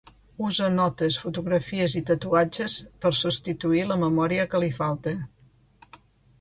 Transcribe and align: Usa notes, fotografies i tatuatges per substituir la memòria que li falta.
Usa 0.45 0.69
notes, 0.77 1.17
fotografies 1.23 1.97
i 1.99 2.03
tatuatges 2.11 2.79
per 3.05 3.13
substituir 3.19 3.87
la 3.93 4.01
memòria 4.07 4.51
que 4.55 4.67
li 4.67 4.75
falta. 4.83 5.17